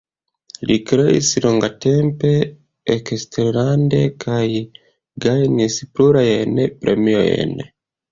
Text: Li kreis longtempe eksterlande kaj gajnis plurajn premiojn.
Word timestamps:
Li 0.69 0.75
kreis 0.91 1.27
longtempe 1.45 2.31
eksterlande 2.95 3.99
kaj 4.23 4.47
gajnis 5.27 5.77
plurajn 5.99 6.63
premiojn. 6.87 7.55